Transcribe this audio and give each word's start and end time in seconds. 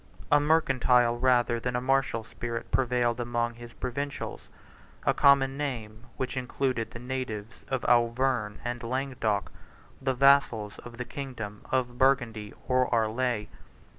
50 0.21 0.25
A 0.31 0.39
mercantile, 0.39 1.15
rather 1.15 1.59
than 1.59 1.75
a 1.75 1.79
martial, 1.79 2.23
spirit 2.23 2.71
prevailed 2.71 3.19
among 3.19 3.53
his 3.53 3.71
provincials, 3.73 4.47
51 5.01 5.01
a 5.05 5.13
common 5.13 5.57
name, 5.57 6.05
which 6.17 6.35
included 6.35 6.89
the 6.89 6.97
natives 6.97 7.63
of 7.67 7.85
Auvergne 7.85 8.57
and 8.65 8.81
Languedoc, 8.81 9.51
52 9.99 9.99
the 10.05 10.15
vassals 10.15 10.79
of 10.79 10.97
the 10.97 11.05
kingdom 11.05 11.61
of 11.71 11.99
Burgundy 11.99 12.51
or 12.67 12.91
Arles. 12.91 13.45